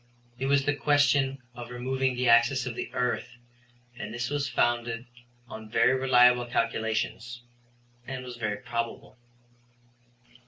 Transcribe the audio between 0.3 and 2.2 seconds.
It was the question of removing